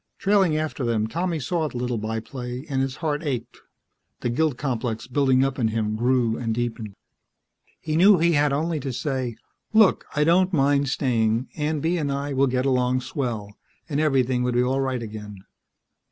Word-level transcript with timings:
Trailing 0.17 0.57
after 0.57 0.83
them, 0.83 1.05
Tommy 1.05 1.39
saw 1.39 1.69
the 1.69 1.77
little 1.77 1.99
by 1.99 2.19
play 2.19 2.65
and 2.67 2.81
his 2.81 2.95
heart 3.05 3.21
ached. 3.21 3.59
The 4.21 4.31
guilt 4.31 4.57
complex 4.57 5.05
building 5.05 5.43
up 5.45 5.59
in 5.59 5.67
him 5.67 5.95
grew 5.95 6.37
and 6.37 6.55
deepened. 6.55 6.95
He 7.79 7.95
knew 7.95 8.17
he 8.17 8.31
had 8.31 8.51
only 8.51 8.79
to 8.79 8.93
say, 8.93 9.35
"Look, 9.73 10.07
I 10.15 10.23
don't 10.23 10.51
mind 10.53 10.89
staying. 10.89 11.49
Aunt 11.55 11.83
Bee 11.83 11.99
and 11.99 12.11
I 12.11 12.33
will 12.33 12.47
get 12.47 12.65
along 12.65 13.01
swell," 13.01 13.55
and 13.87 13.99
everything 13.99 14.41
would 14.41 14.55
be 14.55 14.63
all 14.63 14.81
right 14.81 15.03
again. 15.03 15.35